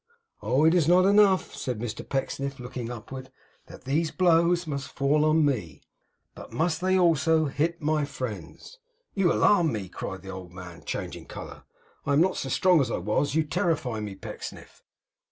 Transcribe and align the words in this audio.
Oh! 0.41 0.65
is 0.65 0.87
it 0.87 0.89
not 0.89 1.05
enough,' 1.05 1.53
said 1.55 1.77
Mr 1.77 2.01
Pecksniff, 2.03 2.59
looking 2.59 2.89
upward, 2.89 3.31
'that 3.67 3.83
these 3.83 4.09
blows 4.09 4.65
must 4.65 4.87
fall 4.87 5.23
on 5.23 5.45
me, 5.45 5.83
but 6.33 6.51
must 6.51 6.81
they 6.81 6.97
also 6.97 7.45
hit 7.45 7.83
my 7.83 8.03
friends!' 8.05 8.79
'You 9.13 9.31
alarm 9.31 9.71
me,' 9.71 9.89
cried 9.89 10.23
the 10.23 10.31
old 10.31 10.51
man, 10.53 10.83
changing 10.85 11.27
colour. 11.27 11.65
'I 12.07 12.13
am 12.13 12.21
not 12.21 12.35
so 12.35 12.49
strong 12.49 12.81
as 12.81 12.89
I 12.89 12.97
was. 12.97 13.35
You 13.35 13.43
terrify 13.43 13.99
me, 13.99 14.15
Pecksniff! 14.15 14.81